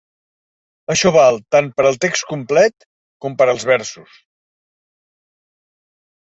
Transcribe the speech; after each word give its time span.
Això 0.93 1.09
val 1.15 1.35
tant 1.55 1.67
per 1.79 1.85
al 1.89 1.99
text 2.05 2.25
complet 2.29 2.87
com 3.27 3.37
per 3.43 3.47
als 3.55 3.67
versos. 3.73 4.17